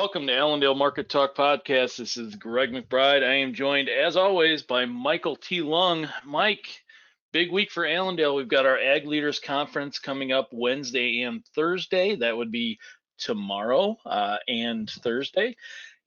Welcome 0.00 0.28
to 0.28 0.34
Allendale 0.34 0.74
Market 0.74 1.10
Talk 1.10 1.34
Podcast. 1.34 1.98
This 1.98 2.16
is 2.16 2.34
Greg 2.34 2.72
McBride. 2.72 3.22
I 3.22 3.34
am 3.34 3.52
joined, 3.52 3.90
as 3.90 4.16
always, 4.16 4.62
by 4.62 4.86
Michael 4.86 5.36
T. 5.36 5.60
Lung. 5.60 6.08
Mike, 6.24 6.82
big 7.34 7.52
week 7.52 7.70
for 7.70 7.84
Allendale. 7.84 8.34
We've 8.34 8.48
got 8.48 8.64
our 8.64 8.78
Ag 8.78 9.06
Leaders 9.06 9.40
Conference 9.40 9.98
coming 9.98 10.32
up 10.32 10.48
Wednesday 10.52 11.20
and 11.20 11.44
Thursday. 11.54 12.16
That 12.16 12.34
would 12.34 12.50
be 12.50 12.78
tomorrow 13.18 13.98
uh, 14.06 14.38
and 14.48 14.88
Thursday. 14.88 15.54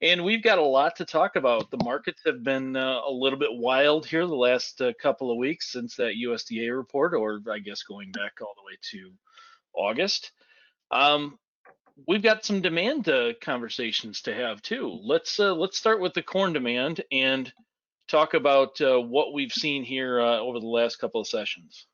And 0.02 0.26
we've 0.26 0.42
got 0.42 0.58
a 0.58 0.64
lot 0.64 0.96
to 0.96 1.06
talk 1.06 1.36
about. 1.36 1.70
The 1.70 1.84
markets 1.84 2.24
have 2.26 2.44
been 2.44 2.76
uh, 2.76 3.02
a 3.08 3.12
little 3.12 3.38
bit 3.38 3.54
wild 3.54 4.08
here 4.08 4.26
the 4.26 4.34
last 4.34 4.82
uh, 4.82 4.94
couple 5.00 5.30
of 5.30 5.38
weeks 5.38 5.72
since 5.72 5.96
that 5.98 6.16
USDA 6.20 6.76
report, 6.76 7.14
or 7.14 7.42
I 7.48 7.60
guess 7.60 7.84
going 7.84 8.12
back 8.12 8.42
all 8.42 8.56
the 8.56 8.66
way 8.66 8.76
to 8.90 9.12
August. 9.76 10.32
Um, 10.90 11.38
we've 12.08 12.24
got 12.24 12.46
some 12.46 12.62
demand 12.62 13.08
uh, 13.10 13.34
conversations 13.42 14.22
to 14.24 14.34
have 14.34 14.62
too. 14.62 15.00
Let's 15.04 15.40
uh, 15.40 15.54
let's 15.54 15.78
start 15.78 16.00
with 16.00 16.14
the 16.14 16.22
corn 16.22 16.54
demand 16.54 17.02
and 17.12 17.52
talk 18.08 18.34
about 18.34 18.80
uh, 18.82 19.00
what 19.00 19.34
we've 19.34 19.52
seen 19.52 19.84
here 19.84 20.20
uh, 20.20 20.40
over 20.40 20.60
the 20.60 20.68
last 20.68 20.98
couple 20.98 21.22
of 21.22 21.28
sessions. 21.28 21.88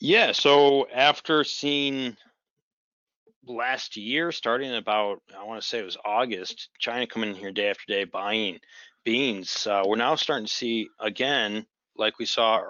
Yeah, 0.00 0.32
so 0.32 0.88
after 0.92 1.44
seeing 1.44 2.16
last 3.46 3.96
year, 3.96 4.32
starting 4.32 4.74
about 4.74 5.22
I 5.38 5.44
want 5.44 5.62
to 5.62 5.68
say 5.68 5.78
it 5.78 5.84
was 5.84 5.96
August, 6.04 6.68
China 6.78 7.06
coming 7.06 7.30
in 7.30 7.36
here 7.36 7.52
day 7.52 7.70
after 7.70 7.84
day 7.86 8.04
buying 8.04 8.60
beans, 9.04 9.66
uh, 9.66 9.82
we're 9.86 9.96
now 9.96 10.14
starting 10.14 10.46
to 10.46 10.52
see 10.52 10.88
again, 11.00 11.66
like 11.96 12.18
we 12.18 12.26
saw 12.26 12.62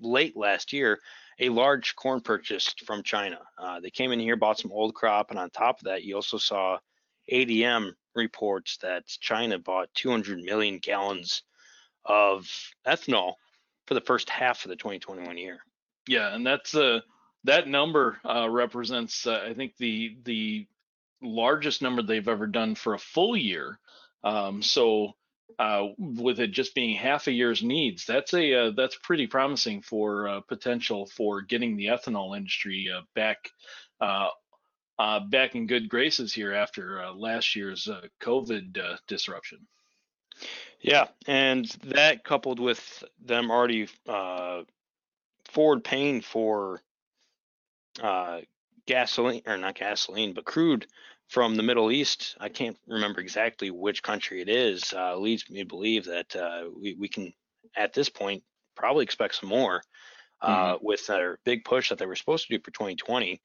late 0.00 0.36
last 0.36 0.72
year, 0.72 0.98
a 1.40 1.48
large 1.48 1.96
corn 1.96 2.20
purchase 2.20 2.74
from 2.86 3.02
China. 3.02 3.40
Uh, 3.58 3.80
they 3.80 3.90
came 3.90 4.12
in 4.12 4.20
here, 4.20 4.36
bought 4.36 4.58
some 4.58 4.72
old 4.72 4.94
crop, 4.94 5.30
and 5.30 5.38
on 5.38 5.50
top 5.50 5.78
of 5.78 5.84
that, 5.84 6.04
you 6.04 6.14
also 6.14 6.38
saw 6.38 6.78
ADM 7.30 7.92
reports 8.14 8.76
that 8.78 9.06
China 9.06 9.58
bought 9.58 9.92
200 9.94 10.40
million 10.40 10.78
gallons 10.78 11.42
of 12.04 12.48
ethanol 12.86 13.34
for 13.86 13.94
the 13.94 14.00
first 14.00 14.30
half 14.30 14.64
of 14.64 14.68
the 14.68 14.76
2021 14.76 15.36
year. 15.36 15.58
Yeah, 16.06 16.34
and 16.34 16.46
that's 16.46 16.74
uh, 16.74 17.00
that 17.44 17.68
number 17.68 18.18
uh, 18.24 18.48
represents, 18.48 19.26
uh, 19.26 19.44
I 19.48 19.54
think, 19.54 19.76
the 19.78 20.16
the 20.24 20.66
largest 21.22 21.80
number 21.80 22.02
they've 22.02 22.28
ever 22.28 22.46
done 22.46 22.74
for 22.74 22.94
a 22.94 22.98
full 22.98 23.36
year. 23.36 23.78
Um, 24.22 24.62
so 24.62 25.14
uh, 25.58 25.88
with 25.98 26.40
it 26.40 26.50
just 26.52 26.74
being 26.74 26.96
half 26.96 27.26
a 27.26 27.32
year's 27.32 27.62
needs, 27.62 28.04
that's 28.04 28.34
a 28.34 28.54
uh, 28.54 28.70
that's 28.76 28.96
pretty 29.02 29.26
promising 29.26 29.82
for 29.82 30.28
uh, 30.28 30.40
potential 30.40 31.06
for 31.06 31.42
getting 31.42 31.76
the 31.76 31.86
ethanol 31.86 32.36
industry 32.36 32.88
uh, 32.94 33.02
back 33.14 33.38
uh, 34.00 34.28
uh, 34.98 35.20
back 35.20 35.54
in 35.54 35.66
good 35.66 35.88
graces 35.88 36.32
here 36.32 36.52
after 36.52 37.04
last 37.14 37.56
year's 37.56 37.88
COVID 38.22 38.78
disruption. 39.06 39.66
Yeah, 40.80 41.06
and 41.26 41.66
that 41.84 42.24
coupled 42.24 42.60
with 42.60 43.02
them 43.24 43.50
already 43.50 43.88
forward 45.52 45.84
paying 45.84 46.20
for 46.20 46.80
gasoline 48.86 49.42
or 49.46 49.56
not 49.56 49.74
gasoline, 49.74 50.34
but 50.34 50.44
crude 50.44 50.86
from 51.34 51.56
the 51.56 51.64
Middle 51.64 51.90
East. 51.90 52.36
I 52.38 52.48
can't 52.48 52.78
remember 52.86 53.20
exactly 53.20 53.72
which 53.72 54.04
country 54.04 54.40
it 54.40 54.48
is. 54.48 54.94
Uh, 54.96 55.16
leads 55.16 55.50
me 55.50 55.58
to 55.58 55.66
believe 55.66 56.04
that 56.04 56.36
uh, 56.36 56.70
we, 56.80 56.94
we 56.94 57.08
can, 57.08 57.34
at 57.76 57.92
this 57.92 58.08
point, 58.08 58.44
probably 58.76 59.02
expect 59.02 59.34
some 59.34 59.48
more 59.48 59.82
uh, 60.40 60.74
mm-hmm. 60.74 60.86
with 60.86 61.04
their 61.08 61.40
big 61.44 61.64
push 61.64 61.88
that 61.88 61.98
they 61.98 62.06
were 62.06 62.14
supposed 62.14 62.46
to 62.46 62.56
do 62.56 62.62
for 62.62 62.70
2020. 62.70 63.42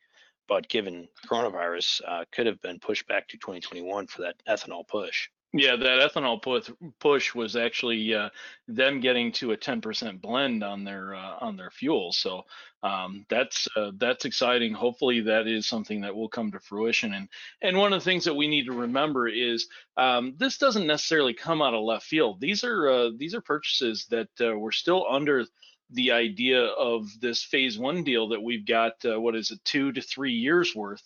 But 0.48 0.70
given 0.70 1.08
coronavirus, 1.28 2.02
uh, 2.08 2.26
could 2.32 2.46
have 2.46 2.62
been 2.62 2.78
pushed 2.78 3.08
back 3.08 3.28
to 3.30 3.38
2021 3.38 4.06
for 4.06 4.22
that 4.22 4.36
ethanol 4.48 4.88
push. 4.88 5.30
Yeah, 5.52 5.78
that 5.78 6.12
ethanol 6.14 6.40
push 6.40 6.70
push 7.00 7.34
was 7.34 7.56
actually 7.56 8.14
uh, 8.14 8.30
them 8.68 9.00
getting 9.00 9.32
to 9.34 9.52
a 9.52 9.58
10% 9.58 10.22
blend 10.22 10.64
on 10.64 10.84
their 10.84 11.16
uh, 11.16 11.38
on 11.42 11.58
their 11.58 11.72
fuel. 11.72 12.12
So 12.14 12.44
um, 12.84 13.26
that's 13.30 13.68
uh, 13.76 13.92
that's 13.98 14.26
exciting. 14.26 14.74
Hopefully, 14.74 15.22
that 15.22 15.48
is 15.48 15.66
something 15.66 16.02
that 16.02 16.16
will 16.16 16.30
come 16.30 16.52
to 16.52 16.60
fruition. 16.60 17.16
And 17.16 17.30
and 17.64 17.78
one 17.78 17.94
of 17.94 18.00
the 18.00 18.06
things 18.06 18.26
that 18.26 18.36
we 18.36 18.48
need 18.48 18.66
to 18.66 18.74
remember 18.74 19.28
is 19.28 19.68
um, 19.98 20.36
this 20.38 20.60
doesn't 20.60 20.86
necessarily 20.86 21.34
come 21.34 21.64
out 21.64 21.74
of 21.74 21.84
left 21.84 22.06
field. 22.06 22.40
These 22.40 22.64
are 22.64 22.88
uh, 22.88 23.10
these 23.18 23.34
are 23.34 23.42
purchases 23.42 24.06
that 24.12 24.30
uh, 24.40 24.56
were 24.56 24.72
still 24.72 25.04
under 25.10 25.46
the 25.90 26.12
idea 26.12 26.64
of 26.64 27.08
this 27.22 27.44
phase 27.44 27.76
one 27.76 28.04
deal 28.04 28.28
that 28.30 28.44
we've 28.44 28.68
got. 28.68 28.94
Uh, 29.04 29.20
what 29.20 29.36
is 29.36 29.50
it, 29.50 29.60
two 29.66 29.92
to 29.94 30.02
three 30.02 30.34
years 30.34 30.76
worth? 30.76 31.02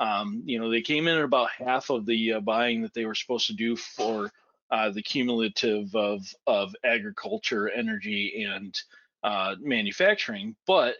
Um, 0.00 0.42
you 0.44 0.58
know, 0.58 0.70
they 0.70 0.82
came 0.82 1.08
in 1.08 1.18
at 1.18 1.24
about 1.24 1.50
half 1.50 1.90
of 1.90 2.06
the 2.06 2.34
uh, 2.34 2.40
buying 2.40 2.82
that 2.82 2.94
they 2.94 3.04
were 3.04 3.14
supposed 3.14 3.46
to 3.48 3.54
do 3.54 3.76
for 3.76 4.30
uh, 4.70 4.90
the 4.90 5.02
cumulative 5.02 5.94
of 5.94 6.22
of 6.46 6.74
agriculture, 6.84 7.68
energy, 7.68 8.44
and 8.48 8.80
uh, 9.22 9.56
manufacturing. 9.60 10.54
But 10.66 10.96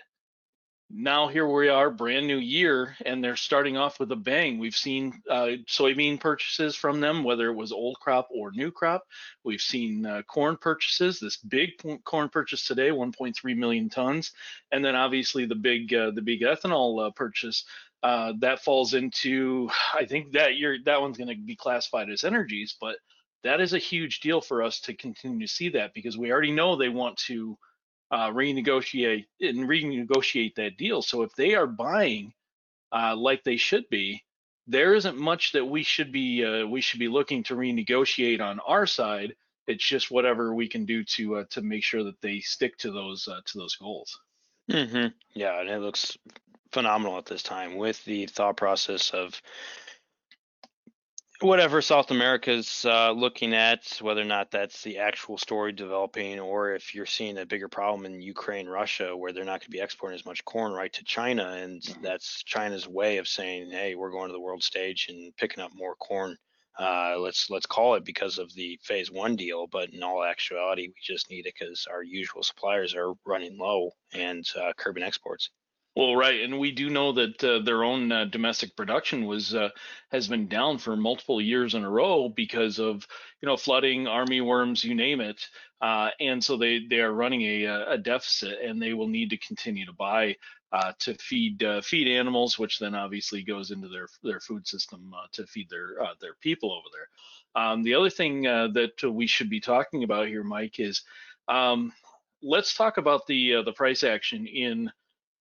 now 0.90 1.28
here 1.28 1.46
we 1.46 1.68
are, 1.68 1.90
brand 1.90 2.26
new 2.26 2.38
year, 2.38 2.96
and 3.04 3.22
they're 3.22 3.36
starting 3.36 3.76
off 3.76 4.00
with 4.00 4.10
a 4.12 4.16
bang. 4.16 4.58
We've 4.58 4.74
seen 4.74 5.22
uh, 5.28 5.56
soybean 5.66 6.18
purchases 6.18 6.76
from 6.76 7.00
them, 7.00 7.24
whether 7.24 7.48
it 7.48 7.54
was 7.54 7.72
old 7.72 7.98
crop 8.00 8.28
or 8.30 8.50
new 8.52 8.70
crop. 8.70 9.04
We've 9.44 9.60
seen 9.60 10.06
uh, 10.06 10.22
corn 10.22 10.56
purchases. 10.56 11.20
This 11.20 11.36
big 11.36 11.72
corn 12.04 12.30
purchase 12.30 12.66
today, 12.66 12.90
1.3 12.90 13.56
million 13.56 13.90
tons, 13.90 14.32
and 14.72 14.84
then 14.84 14.96
obviously 14.96 15.44
the 15.44 15.54
big 15.54 15.92
uh, 15.92 16.10
the 16.12 16.22
big 16.22 16.40
ethanol 16.40 17.14
purchase 17.14 17.64
uh, 18.02 18.32
that 18.40 18.64
falls 18.64 18.94
into 18.94 19.68
I 19.94 20.06
think 20.06 20.32
that 20.32 20.56
you're 20.56 20.76
that 20.84 21.00
one's 21.00 21.18
going 21.18 21.28
to 21.28 21.36
be 21.36 21.56
classified 21.56 22.10
as 22.10 22.24
energies, 22.24 22.76
but 22.80 22.96
that 23.44 23.60
is 23.60 23.72
a 23.72 23.78
huge 23.78 24.20
deal 24.20 24.40
for 24.40 24.62
us 24.62 24.80
to 24.80 24.94
continue 24.94 25.46
to 25.46 25.52
see 25.52 25.68
that 25.70 25.94
because 25.94 26.18
we 26.18 26.32
already 26.32 26.50
know 26.50 26.76
they 26.76 26.88
want 26.88 27.16
to 27.18 27.56
uh, 28.10 28.30
renegotiate 28.30 29.26
and 29.40 29.68
renegotiate 29.68 30.54
that 30.56 30.76
deal. 30.76 31.02
So 31.02 31.22
if 31.22 31.34
they 31.34 31.54
are 31.54 31.66
buying 31.66 32.32
uh, 32.92 33.16
like 33.16 33.44
they 33.44 33.56
should 33.56 33.88
be, 33.90 34.24
there 34.66 34.94
isn't 34.94 35.18
much 35.18 35.52
that 35.52 35.64
we 35.64 35.82
should 35.82 36.12
be 36.12 36.44
uh, 36.44 36.66
we 36.66 36.80
should 36.80 37.00
be 37.00 37.08
looking 37.08 37.42
to 37.44 37.56
renegotiate 37.56 38.40
on 38.40 38.60
our 38.60 38.86
side. 38.86 39.34
It's 39.66 39.84
just 39.84 40.10
whatever 40.10 40.54
we 40.54 40.68
can 40.68 40.84
do 40.86 41.04
to 41.04 41.36
uh, 41.36 41.44
to 41.50 41.62
make 41.62 41.84
sure 41.84 42.04
that 42.04 42.20
they 42.20 42.40
stick 42.40 42.76
to 42.78 42.92
those 42.92 43.28
uh, 43.28 43.40
to 43.46 43.58
those 43.58 43.76
goals. 43.76 44.18
Mm-hmm. 44.70 45.08
Yeah, 45.34 45.60
and 45.60 45.68
it 45.68 45.80
looks 45.80 46.16
phenomenal 46.72 47.16
at 47.16 47.26
this 47.26 47.42
time 47.42 47.76
with 47.76 48.04
the 48.04 48.26
thought 48.26 48.56
process 48.56 49.10
of 49.10 49.40
whatever 51.40 51.80
South 51.80 52.10
America's 52.10 52.84
uh, 52.84 53.12
looking 53.12 53.54
at, 53.54 53.98
whether 54.00 54.20
or 54.20 54.24
not 54.26 54.50
that's 54.50 54.82
the 54.82 54.98
actual 54.98 55.38
story 55.38 55.72
developing, 55.72 56.40
or 56.40 56.74
if 56.74 56.94
you're 56.94 57.06
seeing 57.06 57.38
a 57.38 57.46
bigger 57.46 57.68
problem 57.68 58.06
in 58.06 58.20
Ukraine, 58.20 58.66
Russia, 58.66 59.16
where 59.16 59.32
they're 59.32 59.44
not 59.44 59.60
going 59.60 59.66
to 59.66 59.70
be 59.70 59.80
exporting 59.80 60.18
as 60.18 60.26
much 60.26 60.44
corn 60.44 60.72
right 60.72 60.92
to 60.92 61.04
China, 61.04 61.50
and 61.52 61.82
mm-hmm. 61.82 62.02
that's 62.02 62.42
China's 62.42 62.88
way 62.88 63.18
of 63.18 63.28
saying, 63.28 63.70
"Hey, 63.70 63.94
we're 63.94 64.10
going 64.10 64.28
to 64.28 64.32
the 64.32 64.40
world 64.40 64.62
stage 64.62 65.06
and 65.08 65.36
picking 65.36 65.62
up 65.62 65.72
more 65.74 65.94
corn." 65.94 66.36
Uh, 66.78 67.16
let's 67.18 67.50
let's 67.50 67.66
call 67.66 67.94
it 67.94 68.04
because 68.04 68.38
of 68.38 68.52
the 68.54 68.78
phase 68.82 69.10
one 69.10 69.34
deal, 69.34 69.66
but 69.66 69.90
in 69.90 70.02
all 70.02 70.24
actuality, 70.24 70.88
we 70.88 70.94
just 71.02 71.30
need 71.30 71.46
it 71.46 71.54
because 71.58 71.86
our 71.90 72.02
usual 72.02 72.42
suppliers 72.42 72.94
are 72.94 73.14
running 73.26 73.58
low 73.58 73.90
and 74.12 74.48
uh, 74.60 74.72
curbing 74.76 75.02
exports. 75.02 75.50
Well, 75.98 76.14
right, 76.14 76.42
and 76.42 76.60
we 76.60 76.70
do 76.70 76.90
know 76.90 77.10
that 77.14 77.42
uh, 77.42 77.58
their 77.58 77.82
own 77.82 78.12
uh, 78.12 78.26
domestic 78.26 78.76
production 78.76 79.26
was 79.26 79.52
uh, 79.52 79.70
has 80.12 80.28
been 80.28 80.46
down 80.46 80.78
for 80.78 80.94
multiple 80.96 81.40
years 81.40 81.74
in 81.74 81.82
a 81.82 81.90
row 81.90 82.28
because 82.28 82.78
of 82.78 83.04
you 83.42 83.46
know 83.48 83.56
flooding, 83.56 84.06
army 84.06 84.40
worms, 84.40 84.84
you 84.84 84.94
name 84.94 85.20
it, 85.20 85.44
uh, 85.80 86.10
and 86.20 86.44
so 86.44 86.56
they 86.56 86.86
they 86.88 87.00
are 87.00 87.12
running 87.12 87.42
a, 87.42 87.64
a 87.64 87.98
deficit, 87.98 88.60
and 88.60 88.80
they 88.80 88.94
will 88.94 89.08
need 89.08 89.30
to 89.30 89.36
continue 89.38 89.84
to 89.86 89.92
buy 89.92 90.36
uh, 90.70 90.92
to 91.00 91.14
feed 91.14 91.64
uh, 91.64 91.80
feed 91.80 92.06
animals, 92.06 92.60
which 92.60 92.78
then 92.78 92.94
obviously 92.94 93.42
goes 93.42 93.72
into 93.72 93.88
their 93.88 94.06
their 94.22 94.38
food 94.38 94.68
system 94.68 95.12
to 95.32 95.48
feed 95.48 95.68
their 95.68 95.96
their 96.20 96.34
people 96.40 96.70
over 96.70 96.86
there. 96.92 97.60
Um, 97.60 97.82
the 97.82 97.94
other 97.94 98.10
thing 98.10 98.42
that 98.42 99.02
we 99.02 99.26
should 99.26 99.50
be 99.50 99.58
talking 99.58 100.04
about 100.04 100.28
here, 100.28 100.44
Mike, 100.44 100.78
is 100.78 101.02
um, 101.48 101.92
let's 102.40 102.76
talk 102.76 102.98
about 102.98 103.26
the 103.26 103.64
the 103.64 103.72
price 103.72 104.04
action 104.04 104.46
in 104.46 104.92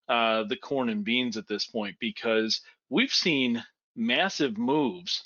uh, 0.10 0.44
the 0.44 0.56
corn 0.56 0.90
and 0.90 1.04
beans 1.04 1.38
at 1.38 1.48
this 1.48 1.66
point 1.66 1.96
because 2.00 2.62
we've 2.90 3.12
seen 3.12 3.64
massive 3.96 4.58
moves 4.58 5.24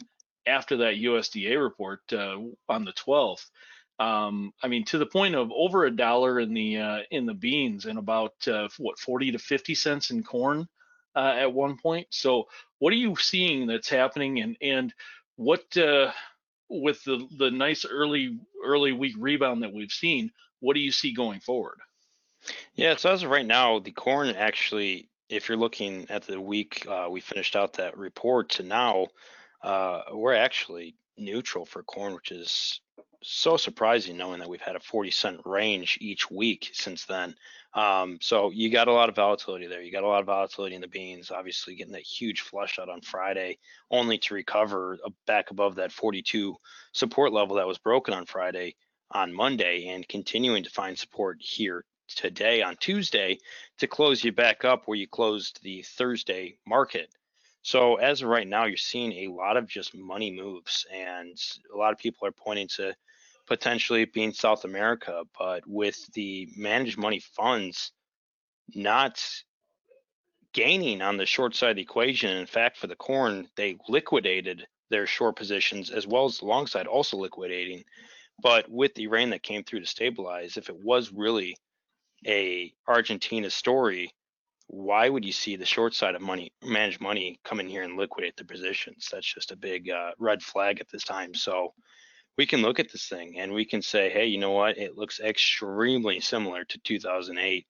after 0.48 0.78
that 0.78 0.96
USDA 0.96 1.62
report 1.62 2.02
uh, 2.14 2.38
on 2.68 2.86
the 2.86 2.94
12th. 2.94 3.46
Um, 4.00 4.52
I 4.64 4.68
mean, 4.68 4.84
to 4.86 4.98
the 4.98 5.06
point 5.06 5.36
of 5.36 5.52
over 5.52 5.86
a 5.86 5.96
dollar 5.96 6.40
in 6.40 6.54
the 6.54 6.78
uh, 6.78 7.00
in 7.12 7.28
the 7.28 7.36
beans 7.36 7.86
and 7.86 8.00
about 8.00 8.34
uh, 8.48 8.68
what 8.80 8.98
40 8.98 9.34
to 9.34 9.40
50 9.40 9.76
cents 9.76 10.10
in 10.10 10.24
corn 10.24 10.68
uh, 11.16 11.36
at 11.38 11.54
one 11.54 11.78
point. 11.78 12.08
So, 12.10 12.46
what 12.80 12.94
are 12.94 12.98
you 12.98 13.16
seeing 13.16 13.68
that's 13.68 13.90
happening, 13.90 14.40
and 14.40 14.58
and 14.60 14.92
what 15.36 15.64
with 16.68 17.04
the 17.04 17.28
the 17.38 17.52
nice 17.52 17.86
early 17.86 18.40
early 18.66 18.92
week 18.92 19.14
rebound 19.20 19.62
that 19.62 19.74
we've 19.74 19.92
seen? 19.92 20.32
What 20.62 20.74
do 20.74 20.80
you 20.80 20.92
see 20.92 21.14
going 21.14 21.42
forward? 21.42 21.78
Yeah, 22.76 22.96
so 22.96 23.12
as 23.12 23.24
of 23.24 23.30
right 23.30 23.46
now, 23.46 23.80
the 23.80 23.92
corn 23.92 24.30
actually, 24.30 25.10
if 25.30 25.48
you're 25.48 25.58
looking 25.58 26.08
at 26.10 26.24
the 26.24 26.40
week 26.40 26.86
uh, 26.88 27.08
we 27.10 27.22
finished 27.22 27.56
out 27.56 27.74
that 27.74 27.98
report 27.98 28.50
to 28.50 28.64
now, 28.64 29.08
uh, 29.64 30.02
we're 30.14 30.36
actually 30.36 30.96
neutral 31.18 31.66
for 31.66 31.84
corn, 31.84 32.14
which 32.14 32.32
is 32.32 32.82
so 33.24 33.56
surprising 33.56 34.18
knowing 34.18 34.40
that 34.40 34.50
we've 34.50 34.62
had 34.62 34.76
a 34.76 34.80
40 34.80 35.12
cent 35.12 35.42
range 35.46 35.98
each 36.02 36.32
week 36.32 36.72
since 36.74 37.06
then. 37.06 37.36
Um, 37.74 38.18
so 38.20 38.50
you 38.50 38.70
got 38.70 38.88
a 38.88 38.94
lot 38.94 39.10
of 39.10 39.16
volatility 39.16 39.68
there. 39.68 39.82
You 39.82 39.92
got 39.92 40.04
a 40.04 40.08
lot 40.08 40.22
of 40.22 40.26
volatility 40.26 40.76
in 40.76 40.82
the 40.82 40.88
beans, 40.88 41.32
obviously 41.32 41.76
getting 41.76 41.94
that 41.94 42.02
huge 42.02 42.42
flush 42.42 42.80
out 42.80 42.90
on 42.90 43.02
Friday, 43.02 43.60
only 43.92 44.18
to 44.20 44.34
recover 44.34 44.98
back 45.28 45.52
above 45.52 45.76
that 45.76 45.92
42 45.92 46.56
support 46.94 47.32
level 47.32 47.58
that 47.58 47.68
was 47.68 47.78
broken 47.78 48.14
on 48.14 48.26
Friday 48.26 48.76
on 49.12 49.34
Monday 49.34 49.88
and 49.90 50.08
continuing 50.08 50.64
to 50.64 50.70
find 50.70 50.98
support 50.98 51.38
here 51.40 51.86
today 52.16 52.62
on 52.62 52.76
Tuesday 52.78 53.38
to 53.80 53.88
close 53.88 54.24
you 54.24 54.32
back 54.32 54.66
up 54.66 54.84
where 54.86 54.98
you 54.98 55.08
closed 55.08 55.60
the 55.64 55.84
Thursday 55.84 56.58
market. 56.68 57.10
So 57.64 57.96
as 57.96 58.22
of 58.22 58.30
right 58.30 58.48
now, 58.48 58.66
you're 58.66 58.78
seeing 58.78 59.12
a 59.12 59.32
lot 59.32 59.58
of 59.58 59.68
just 59.68 59.96
money 59.96 60.32
moves, 60.32 60.86
and 60.92 61.38
a 61.74 61.78
lot 61.78 61.94
of 61.94 62.00
people 62.00 62.28
are 62.28 62.32
pointing 62.32 62.68
to 62.78 62.96
potentially 63.48 64.06
being 64.06 64.34
South 64.34 64.66
America, 64.66 65.24
but 65.38 65.64
with 65.68 65.98
the 66.14 66.50
managed 66.56 66.98
money 66.98 67.20
funds 67.36 67.92
not 68.74 69.24
gaining 70.54 71.02
on 71.02 71.18
the 71.18 71.26
short 71.26 71.56
side 71.56 71.72
of 71.72 71.76
the 71.76 71.82
equation. 71.82 72.36
In 72.38 72.46
fact, 72.46 72.78
for 72.78 72.88
the 72.88 72.96
corn, 72.96 73.48
they 73.56 73.78
liquidated 73.88 74.68
their 74.90 75.08
short 75.08 75.36
positions 75.36 75.90
as 75.90 76.08
well 76.08 76.26
as 76.26 76.40
the 76.40 76.46
long 76.46 76.68
side 76.68 76.88
also 76.88 77.18
liquidating. 77.18 77.84
But 78.42 78.70
with 78.70 78.94
the 78.96 79.08
rain 79.08 79.30
that 79.30 79.44
came 79.44 79.64
through 79.64 79.82
to 79.82 79.86
stabilize, 79.86 80.58
if 80.58 80.70
it 80.70 80.84
was 80.84 81.12
really 81.12 81.56
a 82.26 82.74
Argentina 82.88 83.50
story, 83.50 84.14
why 84.68 85.10
would 85.10 85.26
you 85.26 85.34
see 85.34 85.56
the 85.56 85.66
short 85.66 85.94
side 85.94 86.16
of 86.16 86.22
money, 86.22 86.54
managed 86.64 87.02
money, 87.02 87.40
come 87.44 87.60
in 87.60 87.68
here 87.68 87.84
and 87.84 87.98
liquidate 87.98 88.38
the 88.38 88.46
positions? 88.46 89.10
That's 89.12 89.32
just 89.32 89.52
a 89.52 89.58
big 89.58 89.90
uh, 89.90 90.12
red 90.18 90.42
flag 90.42 90.80
at 90.80 90.90
this 90.90 91.04
time. 91.04 91.34
So 91.34 91.74
we 92.38 92.46
can 92.46 92.62
look 92.62 92.80
at 92.80 92.92
this 92.92 93.08
thing 93.08 93.38
and 93.38 93.52
we 93.52 93.66
can 93.66 93.82
say, 93.82 94.10
hey, 94.10 94.28
you 94.28 94.38
know 94.38 94.52
what? 94.52 94.78
It 94.78 94.98
looks 94.98 95.20
extremely 95.20 96.20
similar 96.20 96.64
to 96.66 96.80
2008 96.80 97.66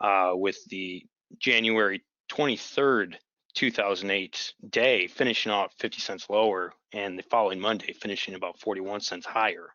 uh, 0.00 0.32
with 0.34 0.58
the 0.66 1.04
January 1.38 2.04
23rd, 2.30 3.16
2008 3.54 4.54
day 4.70 5.06
finishing 5.06 5.52
off 5.52 5.72
50 5.78 6.00
cents 6.00 6.28
lower 6.28 6.72
and 6.92 7.18
the 7.18 7.22
following 7.24 7.60
Monday 7.60 7.92
finishing 7.92 8.34
about 8.34 8.58
41 8.60 9.00
cents 9.00 9.26
higher. 9.26 9.68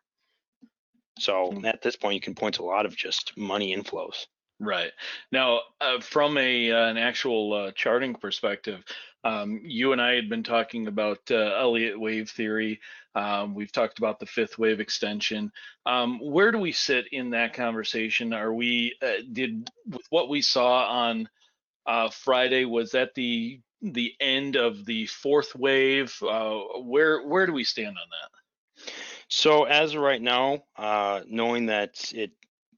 So 1.20 1.52
hmm. 1.52 1.64
at 1.64 1.82
this 1.82 1.96
point, 1.96 2.14
you 2.14 2.20
can 2.20 2.34
point 2.34 2.56
to 2.56 2.62
a 2.62 2.64
lot 2.64 2.86
of 2.86 2.96
just 2.96 3.36
money 3.36 3.76
inflows. 3.76 4.26
Right 4.62 4.92
now, 5.32 5.60
uh, 5.80 6.00
from 6.00 6.36
a 6.36 6.70
uh, 6.70 6.88
an 6.88 6.98
actual 6.98 7.54
uh, 7.54 7.72
charting 7.72 8.14
perspective, 8.14 8.84
um, 9.24 9.62
you 9.64 9.92
and 9.92 10.02
I 10.02 10.14
had 10.14 10.28
been 10.28 10.42
talking 10.42 10.86
about 10.86 11.20
uh, 11.30 11.36
Elliott 11.58 11.98
wave 11.98 12.28
theory. 12.28 12.78
Um, 13.14 13.54
we've 13.54 13.72
talked 13.72 13.98
about 13.98 14.20
the 14.20 14.26
fifth 14.26 14.58
wave 14.58 14.78
extension. 14.78 15.50
Um, 15.86 16.20
where 16.20 16.52
do 16.52 16.58
we 16.58 16.72
sit 16.72 17.06
in 17.10 17.30
that 17.30 17.54
conversation? 17.54 18.34
Are 18.34 18.52
we 18.52 18.96
uh, 19.00 19.22
did 19.32 19.70
with 19.88 20.06
what 20.10 20.28
we 20.28 20.42
saw 20.42 20.86
on 20.90 21.30
uh, 21.86 22.10
Friday? 22.10 22.66
Was 22.66 22.90
that 22.90 23.14
the 23.14 23.60
the 23.80 24.12
end 24.20 24.56
of 24.56 24.84
the 24.84 25.06
fourth 25.06 25.56
wave? 25.56 26.14
where 26.20 27.26
where 27.26 27.46
do 27.46 27.54
we 27.54 27.64
stand 27.64 27.96
on 27.96 28.08
that? 28.10 28.29
So 29.30 29.64
as 29.64 29.94
of 29.94 30.02
right 30.02 30.20
now, 30.20 30.64
knowing 31.26 31.66
that 31.66 32.12
it 32.12 32.32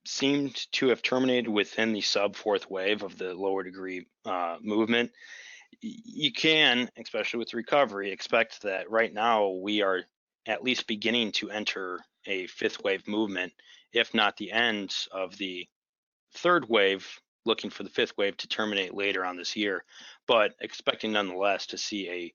seemed 0.04 0.70
to 0.72 0.88
have 0.88 1.02
terminated 1.02 1.48
within 1.48 1.92
the 1.92 2.00
sub 2.00 2.36
fourth 2.36 2.70
wave 2.70 3.02
of 3.02 3.16
the 3.18 3.34
lower 3.34 3.62
degree 3.62 4.06
uh, 4.24 4.56
movement. 4.60 5.12
You 5.80 6.32
can, 6.32 6.90
especially 6.96 7.38
with 7.38 7.54
recovery, 7.54 8.10
expect 8.10 8.62
that 8.62 8.90
right 8.90 9.12
now 9.12 9.48
we 9.48 9.82
are 9.82 10.02
at 10.46 10.62
least 10.62 10.86
beginning 10.86 11.32
to 11.32 11.50
enter 11.50 12.00
a 12.26 12.46
fifth 12.48 12.82
wave 12.82 13.06
movement, 13.08 13.52
if 13.92 14.12
not 14.12 14.36
the 14.36 14.52
end 14.52 14.94
of 15.12 15.36
the 15.38 15.66
third 16.34 16.68
wave, 16.68 17.08
looking 17.44 17.70
for 17.70 17.82
the 17.82 17.90
fifth 17.90 18.16
wave 18.16 18.36
to 18.36 18.48
terminate 18.48 18.94
later 18.94 19.24
on 19.24 19.36
this 19.36 19.56
year, 19.56 19.84
but 20.26 20.54
expecting 20.60 21.12
nonetheless 21.12 21.66
to 21.66 21.78
see 21.78 22.08
a 22.10 22.34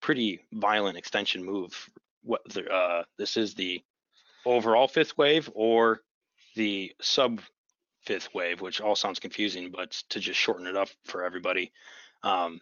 pretty 0.00 0.40
violent 0.52 0.96
extension 0.96 1.44
move. 1.44 1.90
What 2.22 2.42
uh, 2.56 3.02
this 3.18 3.36
is 3.36 3.54
the 3.54 3.82
overall 4.44 4.88
fifth 4.88 5.16
wave 5.18 5.50
or 5.54 6.00
the 6.56 6.92
sub 7.00 7.40
fifth 8.04 8.34
wave, 8.34 8.60
which 8.60 8.80
all 8.80 8.96
sounds 8.96 9.20
confusing, 9.20 9.70
but 9.70 9.90
to 10.10 10.20
just 10.20 10.38
shorten 10.38 10.66
it 10.66 10.76
up 10.76 10.88
for 11.04 11.24
everybody, 11.24 11.72
um, 12.22 12.60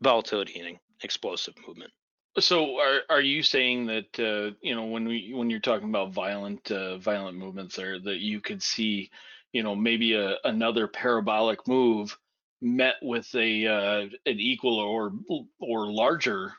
volatility 0.00 0.60
and 0.60 0.78
explosive 1.02 1.54
movement. 1.66 1.92
So 2.38 2.78
are 2.78 3.00
are 3.08 3.20
you 3.20 3.42
saying 3.42 3.86
that 3.86 4.18
uh, 4.18 4.54
you 4.62 4.74
know 4.74 4.84
when 4.84 5.06
we 5.06 5.32
when 5.34 5.50
you're 5.50 5.60
talking 5.60 5.88
about 5.88 6.12
violent 6.12 6.70
uh, 6.70 6.98
violent 6.98 7.36
movements 7.36 7.76
there 7.76 7.98
that 7.98 8.18
you 8.20 8.40
could 8.40 8.62
see 8.62 9.10
you 9.52 9.62
know 9.62 9.74
maybe 9.74 10.14
a, 10.14 10.36
another 10.44 10.86
parabolic 10.86 11.66
move 11.66 12.16
met 12.60 12.96
with 13.02 13.34
a 13.34 13.66
uh, 13.66 14.00
an 14.26 14.38
equal 14.38 14.78
or 14.78 15.12
or 15.58 15.90
larger 15.90 16.52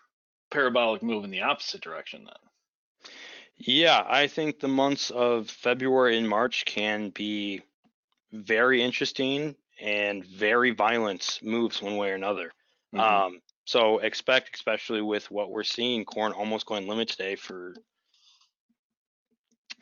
parabolic 0.51 1.01
move 1.01 1.23
in 1.23 1.31
the 1.31 1.41
opposite 1.41 1.81
direction 1.81 2.25
then? 2.25 3.13
Yeah, 3.57 4.03
I 4.07 4.27
think 4.27 4.59
the 4.59 4.67
months 4.67 5.11
of 5.11 5.49
February 5.49 6.17
and 6.17 6.27
March 6.27 6.65
can 6.65 7.09
be 7.09 7.61
very 8.31 8.81
interesting 8.81 9.55
and 9.79 10.25
very 10.25 10.71
violent 10.71 11.39
moves 11.43 11.81
one 11.81 11.97
way 11.97 12.11
or 12.11 12.15
another. 12.15 12.51
Mm-hmm. 12.93 12.99
Um, 12.99 13.41
so 13.65 13.99
expect, 13.99 14.55
especially 14.55 15.01
with 15.01 15.29
what 15.29 15.51
we're 15.51 15.63
seeing, 15.63 16.05
corn 16.05 16.31
almost 16.31 16.65
going 16.65 16.87
limit 16.87 17.09
today 17.09 17.35
for 17.35 17.75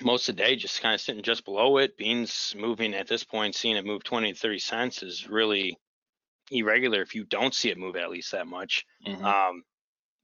most 0.02 0.30
of 0.30 0.36
the 0.36 0.44
day, 0.44 0.56
just 0.56 0.82
kind 0.82 0.96
of 0.96 1.02
sitting 1.02 1.24
just 1.24 1.46
below 1.46 1.78
it. 1.78 1.98
Beans 1.98 2.56
moving 2.58 2.94
at 2.94 3.08
this 3.08 3.24
point, 3.24 3.56
seeing 3.56 3.76
it 3.76 3.86
move 3.86 4.04
20 4.04 4.34
to 4.34 4.40
30 4.40 4.60
cents 4.60 5.04
is 5.04 5.30
really 5.30 5.78
irregular 6.52 7.02
if 7.02 7.16
you 7.16 7.24
don't 7.24 7.54
see 7.54 7.70
it 7.70 7.78
move 7.78 7.96
at 7.96 8.10
least 8.10 8.32
that 8.32 8.48
much. 8.48 8.86
Mm-hmm. 9.06 9.26
Um, 9.26 9.64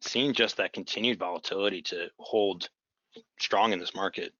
seeing 0.01 0.33
just 0.33 0.57
that 0.57 0.73
continued 0.73 1.19
volatility 1.19 1.81
to 1.83 2.07
hold 2.19 2.69
strong 3.39 3.73
in 3.73 3.79
this 3.79 3.95
market. 3.95 4.33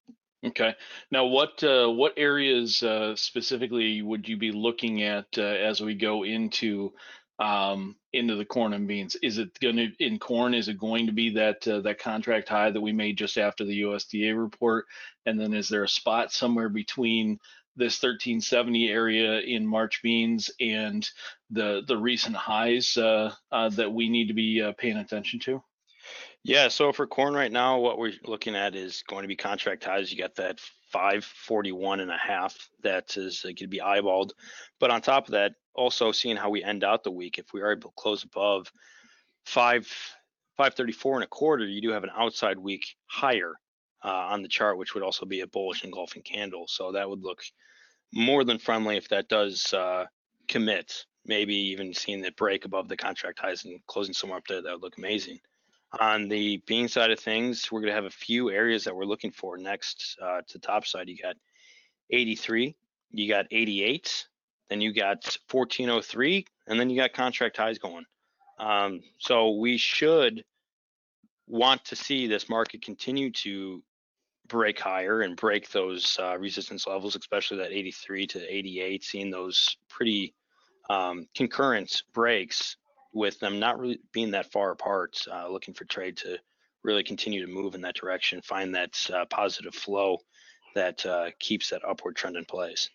Okay. 0.45 0.75
Now, 1.09 1.25
what 1.25 1.63
uh, 1.63 1.89
what 1.89 2.13
areas 2.17 2.83
uh, 2.83 3.15
specifically 3.15 4.01
would 4.01 4.27
you 4.27 4.37
be 4.37 4.51
looking 4.51 5.01
at 5.03 5.25
uh, 5.37 5.41
as 5.41 5.81
we 5.81 5.95
go 5.95 6.23
into 6.23 6.93
um, 7.39 7.95
into 8.13 8.35
the 8.35 8.45
corn 8.45 8.73
and 8.73 8.87
beans? 8.87 9.15
Is 9.23 9.39
it 9.39 9.59
going 9.59 9.77
to 9.77 9.89
in 9.99 10.19
corn? 10.19 10.53
Is 10.53 10.67
it 10.67 10.77
going 10.77 11.07
to 11.07 11.13
be 11.13 11.31
that 11.31 11.67
uh, 11.67 11.81
that 11.81 11.99
contract 11.99 12.47
high 12.47 12.69
that 12.69 12.81
we 12.81 12.91
made 12.91 13.17
just 13.17 13.37
after 13.37 13.65
the 13.65 13.81
USDA 13.81 14.39
report? 14.39 14.85
And 15.25 15.39
then 15.39 15.53
is 15.53 15.67
there 15.67 15.83
a 15.83 15.89
spot 15.89 16.31
somewhere 16.31 16.69
between 16.69 17.39
this 17.75 18.01
1370 18.01 18.89
area 18.89 19.39
in 19.39 19.65
March 19.65 20.01
beans 20.01 20.49
and 20.59 21.07
the 21.49 21.83
the 21.87 21.97
recent 21.97 22.35
highs 22.35 22.97
uh, 22.97 23.33
uh, 23.51 23.69
that 23.69 23.91
we 23.91 24.09
need 24.09 24.27
to 24.27 24.33
be 24.33 24.67
paying 24.77 24.97
attention 24.97 25.39
to? 25.41 25.61
Yeah, 26.45 26.67
so 26.67 26.91
for 26.91 27.07
corn 27.07 27.33
right 27.33 27.51
now, 27.51 27.79
what 27.79 27.97
we're 27.97 28.13
looking 28.23 28.55
at 28.55 28.75
is 28.75 29.03
going 29.07 29.23
to 29.23 29.27
be 29.27 29.35
contract 29.35 29.83
highs. 29.83 30.11
You 30.11 30.19
got 30.19 30.35
that 30.35 30.59
541 30.91 32.01
and 32.01 32.11
a 32.11 32.17
half 32.17 32.55
that 32.83 33.17
is 33.17 33.41
uh, 33.43 33.47
going 33.47 33.55
to 33.55 33.67
be 33.67 33.79
eyeballed. 33.79 34.29
But 34.79 34.91
on 34.91 35.01
top 35.01 35.27
of 35.27 35.31
that, 35.31 35.53
also 35.73 36.11
seeing 36.11 36.37
how 36.37 36.51
we 36.51 36.63
end 36.63 36.83
out 36.83 37.03
the 37.03 37.09
week, 37.09 37.39
if 37.39 37.51
we 37.51 37.61
are 37.61 37.71
able 37.71 37.89
to 37.89 37.95
close 37.97 38.23
above 38.23 38.71
five 39.45 39.87
534 40.57 41.15
and 41.15 41.23
a 41.23 41.27
quarter, 41.27 41.65
you 41.65 41.81
do 41.81 41.89
have 41.89 42.03
an 42.03 42.11
outside 42.15 42.59
week 42.59 42.85
higher 43.07 43.53
uh, 44.05 44.27
on 44.29 44.43
the 44.43 44.47
chart, 44.47 44.77
which 44.77 44.93
would 44.93 45.03
also 45.03 45.25
be 45.25 45.41
a 45.41 45.47
bullish 45.47 45.83
engulfing 45.83 46.21
candle. 46.21 46.67
So 46.67 46.91
that 46.91 47.09
would 47.09 47.23
look 47.23 47.41
more 48.13 48.43
than 48.43 48.59
friendly 48.59 48.97
if 48.97 49.09
that 49.09 49.27
does 49.27 49.73
uh, 49.73 50.05
commit. 50.47 51.05
Maybe 51.25 51.55
even 51.55 51.91
seeing 51.91 52.23
it 52.23 52.35
break 52.35 52.65
above 52.65 52.87
the 52.87 52.97
contract 52.97 53.39
highs 53.39 53.65
and 53.65 53.79
closing 53.87 54.13
somewhere 54.13 54.37
up 54.37 54.47
there, 54.47 54.61
that 54.61 54.71
would 54.71 54.83
look 54.83 54.99
amazing. 54.99 55.39
On 55.99 56.27
the 56.27 56.61
bean 56.67 56.87
side 56.87 57.09
of 57.09 57.19
things, 57.19 57.71
we're 57.71 57.79
going 57.79 57.89
to 57.89 57.95
have 57.95 58.05
a 58.05 58.11
few 58.11 58.51
areas 58.51 58.83
that 58.83 58.95
we're 58.95 59.05
looking 59.05 59.31
for 59.31 59.57
next 59.57 60.17
uh, 60.21 60.41
to 60.49 60.59
top 60.59 60.85
side. 60.85 61.09
You 61.09 61.17
got 61.17 61.35
83, 62.11 62.75
you 63.11 63.27
got 63.27 63.47
88, 63.49 64.27
then 64.69 64.81
you 64.81 64.93
got 64.93 65.25
1403, 65.49 66.45
and 66.67 66.79
then 66.79 66.91
you 66.91 66.97
got 66.97 67.13
contract 67.13 67.57
highs 67.57 67.79
going. 67.79 68.05
Um, 68.59 69.01
so 69.17 69.55
we 69.55 69.77
should 69.77 70.43
want 71.47 71.85
to 71.85 71.95
see 71.95 72.27
this 72.27 72.49
market 72.49 72.83
continue 72.83 73.31
to 73.31 73.81
break 74.47 74.79
higher 74.79 75.21
and 75.21 75.35
break 75.35 75.69
those 75.69 76.17
uh, 76.21 76.37
resistance 76.37 76.87
levels, 76.87 77.15
especially 77.15 77.57
that 77.57 77.71
83 77.71 78.27
to 78.27 78.55
88, 78.55 79.03
seeing 79.03 79.31
those 79.31 79.77
pretty 79.89 80.33
um, 80.89 81.27
concurrent 81.35 82.03
breaks 82.13 82.77
with 83.13 83.39
them 83.39 83.59
not 83.59 83.79
really 83.79 83.99
being 84.11 84.31
that 84.31 84.51
far 84.51 84.71
apart, 84.71 85.17
uh, 85.31 85.47
looking 85.49 85.73
for 85.73 85.85
trade 85.85 86.17
to 86.17 86.37
really 86.83 87.03
continue 87.03 87.45
to 87.45 87.51
move 87.51 87.73
in 87.73 87.81
that 87.81 87.95
direction, 87.95 88.41
find 88.41 88.75
that 88.75 89.09
uh, 89.13 89.25
positive 89.29 89.73
flow 89.73 90.17
that 90.75 91.05
uh, 91.05 91.31
keeps 91.39 91.69
that 91.69 91.81
upward 91.87 92.15
trend 92.15 92.35
in 92.35 92.45
place. 92.45 92.89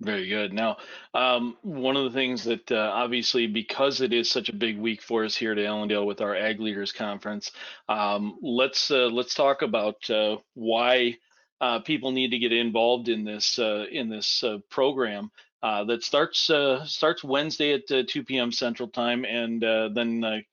Very 0.00 0.28
good. 0.28 0.52
Now, 0.52 0.76
um, 1.14 1.56
one 1.62 1.96
of 1.96 2.04
the 2.04 2.10
things 2.18 2.44
that 2.44 2.70
uh, 2.70 2.90
obviously, 2.92 3.46
because 3.46 4.00
it 4.00 4.12
is 4.12 4.28
such 4.30 4.48
a 4.48 4.54
big 4.54 4.78
week 4.78 5.00
for 5.00 5.24
us 5.24 5.36
here 5.36 5.52
at 5.52 5.58
Allendale 5.58 6.04
with 6.04 6.20
our 6.20 6.34
Ag 6.36 6.60
Leaders 6.60 6.92
Conference, 6.92 7.52
um, 7.88 8.36
let's 8.42 8.90
uh, 8.90 9.06
let's 9.06 9.34
talk 9.34 9.62
about 9.62 10.10
uh, 10.10 10.36
why 10.54 11.16
uh, 11.60 11.78
people 11.78 12.10
need 12.10 12.32
to 12.32 12.38
get 12.38 12.52
involved 12.52 13.08
in 13.08 13.24
this 13.24 13.58
uh, 13.58 13.86
in 13.90 14.10
this 14.10 14.42
uh, 14.44 14.58
program 14.68 15.30
that 15.62 16.02
starts 16.02 16.50
starts 16.84 17.24
Wednesday 17.24 17.72
at 17.72 18.08
2 18.08 18.24
p.m. 18.24 18.52
Central 18.52 18.88
Time, 18.88 19.24
and 19.24 19.62
then 19.62 20.44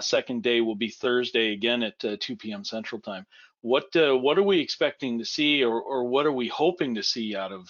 second 0.00 0.42
day 0.42 0.62
will 0.62 0.74
be 0.74 0.88
Thursday 0.88 1.52
again 1.52 1.82
at 1.82 2.00
2 2.20 2.36
p.m. 2.36 2.64
Central 2.64 3.00
Time. 3.00 3.26
What 3.60 3.90
what 3.94 4.38
are 4.38 4.42
we 4.42 4.58
expecting 4.58 5.18
to 5.18 5.24
see, 5.24 5.62
or 5.62 5.80
or 5.80 6.04
what 6.08 6.26
are 6.26 6.32
we 6.32 6.48
hoping 6.48 6.94
to 6.94 7.02
see 7.02 7.36
out 7.36 7.52
of 7.52 7.68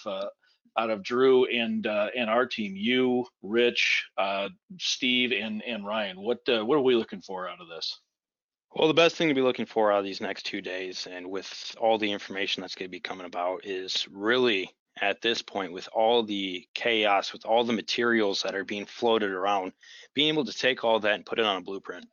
out 0.77 0.89
of 0.89 1.03
Drew 1.03 1.45
and 1.45 1.85
uh, 1.85 2.07
and 2.15 2.29
our 2.29 2.45
team, 2.45 2.75
you, 2.75 3.25
Rich, 3.41 4.05
uh, 4.17 4.49
Steve, 4.79 5.31
and 5.31 5.61
and 5.63 5.85
Ryan. 5.85 6.19
What 6.21 6.39
uh, 6.47 6.65
what 6.65 6.75
are 6.75 6.81
we 6.81 6.95
looking 6.95 7.21
for 7.21 7.49
out 7.49 7.61
of 7.61 7.67
this? 7.67 7.99
Well, 8.73 8.87
the 8.87 8.93
best 8.93 9.17
thing 9.17 9.27
to 9.27 9.33
be 9.33 9.41
looking 9.41 9.65
for 9.65 9.91
out 9.91 9.99
of 9.99 10.05
these 10.05 10.21
next 10.21 10.45
two 10.45 10.61
days, 10.61 11.07
and 11.09 11.29
with 11.29 11.75
all 11.79 11.97
the 11.97 12.11
information 12.11 12.61
that's 12.61 12.75
going 12.75 12.87
to 12.87 12.91
be 12.91 13.01
coming 13.01 13.25
about, 13.25 13.65
is 13.65 14.07
really 14.09 14.69
at 14.99 15.21
this 15.21 15.41
point, 15.41 15.73
with 15.73 15.89
all 15.93 16.23
the 16.23 16.65
chaos, 16.73 17.33
with 17.33 17.45
all 17.45 17.63
the 17.63 17.73
materials 17.73 18.41
that 18.43 18.55
are 18.55 18.65
being 18.65 18.85
floated 18.85 19.31
around, 19.31 19.73
being 20.13 20.29
able 20.29 20.45
to 20.45 20.53
take 20.53 20.83
all 20.83 20.99
that 20.99 21.15
and 21.15 21.25
put 21.25 21.39
it 21.39 21.45
on 21.45 21.57
a 21.57 21.61
blueprint. 21.61 22.05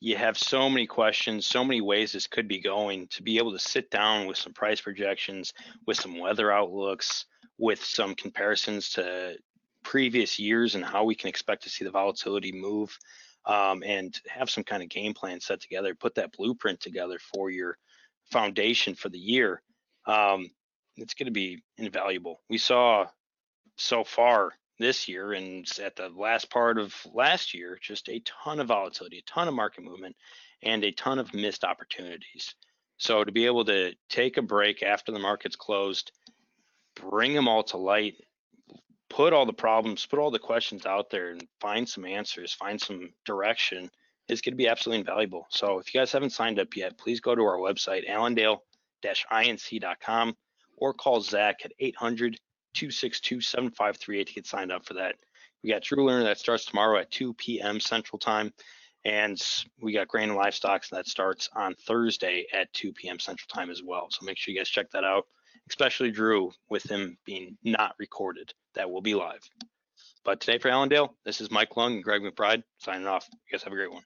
You 0.00 0.16
have 0.16 0.36
so 0.36 0.68
many 0.68 0.86
questions, 0.86 1.46
so 1.46 1.64
many 1.64 1.80
ways 1.80 2.12
this 2.12 2.26
could 2.26 2.48
be 2.48 2.60
going. 2.60 3.08
To 3.08 3.22
be 3.22 3.38
able 3.38 3.52
to 3.52 3.58
sit 3.58 3.90
down 3.90 4.26
with 4.26 4.36
some 4.36 4.52
price 4.52 4.80
projections, 4.80 5.54
with 5.86 5.98
some 5.98 6.18
weather 6.18 6.52
outlooks, 6.52 7.24
with 7.58 7.82
some 7.82 8.14
comparisons 8.14 8.90
to 8.90 9.36
previous 9.82 10.38
years 10.38 10.74
and 10.74 10.84
how 10.84 11.04
we 11.04 11.14
can 11.14 11.28
expect 11.28 11.62
to 11.62 11.70
see 11.70 11.84
the 11.84 11.90
volatility 11.90 12.52
move 12.52 12.96
um, 13.46 13.82
and 13.84 14.20
have 14.28 14.50
some 14.50 14.64
kind 14.64 14.82
of 14.82 14.88
game 14.88 15.14
plan 15.14 15.40
set 15.40 15.60
together, 15.60 15.94
put 15.94 16.14
that 16.14 16.32
blueprint 16.32 16.80
together 16.80 17.18
for 17.18 17.50
your 17.50 17.76
foundation 18.32 18.94
for 18.94 19.10
the 19.10 19.18
year. 19.18 19.62
Um, 20.06 20.50
it's 20.96 21.14
going 21.14 21.26
to 21.26 21.32
be 21.32 21.62
invaluable. 21.76 22.40
We 22.48 22.58
saw 22.58 23.06
so 23.76 24.04
far 24.04 24.52
this 24.78 25.08
year 25.08 25.32
and 25.32 25.68
at 25.82 25.96
the 25.96 26.08
last 26.08 26.50
part 26.50 26.78
of 26.78 26.94
last 27.12 27.54
year, 27.54 27.78
just 27.80 28.08
a 28.08 28.22
ton 28.44 28.60
of 28.60 28.68
volatility, 28.68 29.18
a 29.18 29.30
ton 29.30 29.48
of 29.48 29.54
market 29.54 29.84
movement, 29.84 30.16
and 30.62 30.82
a 30.84 30.92
ton 30.92 31.18
of 31.18 31.34
missed 31.34 31.64
opportunities. 31.64 32.54
So 32.96 33.24
to 33.24 33.32
be 33.32 33.46
able 33.46 33.64
to 33.66 33.92
take 34.08 34.36
a 34.36 34.42
break 34.42 34.82
after 34.82 35.12
the 35.12 35.18
market's 35.18 35.56
closed, 35.56 36.12
bring 36.96 37.34
them 37.34 37.48
all 37.48 37.62
to 37.64 37.76
light, 37.76 38.14
put 39.10 39.32
all 39.32 39.46
the 39.46 39.52
problems, 39.52 40.06
put 40.06 40.18
all 40.18 40.30
the 40.30 40.38
questions 40.38 40.86
out 40.86 41.10
there 41.10 41.30
and 41.30 41.46
find 41.60 41.88
some 41.88 42.04
answers, 42.04 42.52
find 42.52 42.80
some 42.80 43.10
direction 43.24 43.90
is 44.28 44.40
going 44.40 44.52
to 44.52 44.56
be 44.56 44.68
absolutely 44.68 45.00
invaluable. 45.00 45.46
So 45.50 45.78
if 45.78 45.92
you 45.92 46.00
guys 46.00 46.12
haven't 46.12 46.30
signed 46.30 46.58
up 46.58 46.74
yet, 46.76 46.96
please 46.98 47.20
go 47.20 47.34
to 47.34 47.42
our 47.42 47.58
website, 47.58 48.08
allendale-inc.com 48.08 50.36
or 50.76 50.94
call 50.94 51.20
Zach 51.20 51.60
at 51.64 51.72
800-262-7538 52.76 54.26
to 54.26 54.32
get 54.32 54.46
signed 54.46 54.72
up 54.72 54.86
for 54.86 54.94
that. 54.94 55.16
We 55.62 55.70
got 55.70 55.82
Drew 55.82 56.04
Lerner 56.04 56.24
that 56.24 56.38
starts 56.38 56.64
tomorrow 56.64 56.98
at 56.98 57.10
2 57.10 57.34
p.m. 57.34 57.80
Central 57.80 58.18
Time. 58.18 58.52
And 59.04 59.38
we 59.82 59.92
got 59.92 60.08
Grain 60.08 60.30
and 60.30 60.38
Livestock 60.38 60.88
that 60.88 61.06
starts 61.06 61.50
on 61.54 61.74
Thursday 61.86 62.46
at 62.54 62.72
2 62.72 62.94
p.m. 62.94 63.18
Central 63.18 63.48
Time 63.48 63.68
as 63.70 63.82
well. 63.82 64.08
So 64.10 64.24
make 64.24 64.38
sure 64.38 64.52
you 64.52 64.58
guys 64.58 64.70
check 64.70 64.90
that 64.92 65.04
out 65.04 65.26
especially 65.68 66.10
Drew 66.10 66.52
with 66.68 66.90
him 66.90 67.16
being 67.24 67.56
not 67.62 67.94
recorded. 67.98 68.52
That 68.74 68.90
will 68.90 69.02
be 69.02 69.14
live. 69.14 69.40
But 70.24 70.40
today 70.40 70.58
for 70.58 70.70
Allendale, 70.70 71.14
this 71.24 71.40
is 71.40 71.50
Mike 71.50 71.76
Lung 71.76 71.94
and 71.94 72.04
Greg 72.04 72.22
McBride 72.22 72.62
signing 72.78 73.06
off. 73.06 73.28
You 73.30 73.38
guys 73.52 73.62
have 73.64 73.72
a 73.72 73.76
great 73.76 73.92
one. 73.92 74.02